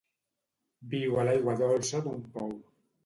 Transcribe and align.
Viu 0.95 1.19
a 1.19 1.25
l'aigua 1.29 1.55
dolça 1.63 2.01
d'un 2.07 2.25
pou. 2.39 2.51